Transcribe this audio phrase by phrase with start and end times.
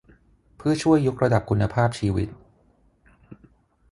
[0.57, 2.27] เพื่อช่วยยกระดับคุณภาพชีวิต